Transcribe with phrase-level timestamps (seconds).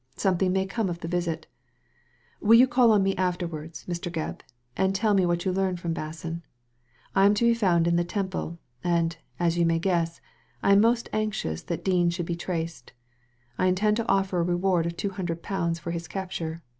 [0.15, 1.45] "Something may come of the visit.
[2.39, 4.11] Will you call on me afterwards, Mr.
[4.11, 4.41] Gebb,
[4.75, 6.41] and tell me what you learn from Basson?
[7.13, 10.19] I am to be found in the Temple, and, as you may guess,
[10.63, 12.93] I am most anxious that Dean should be traced
[13.59, 16.63] I intend to offer a reward of two hundred pounds for his capture.